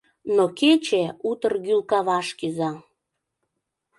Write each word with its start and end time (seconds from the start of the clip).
Но 0.35 0.43
Кече 0.59 1.03
утыр 1.29 1.53
гӱл 1.65 1.81
каваш 1.91 2.27
кӱза. 2.39 2.71